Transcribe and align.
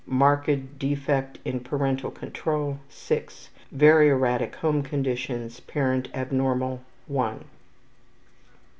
6 0.05 0.13
Marked 0.13 0.79
defect 0.79 1.37
in 1.45 1.59
parental 1.59 2.09
control.............. 2.09 2.77
.6 2.89 3.49
Very 3.71 4.09
erratic 4.09 4.55
home 4.55 4.81
conditions 4.81 5.59
parent 5.59 6.07
abnormal..... 6.15 6.81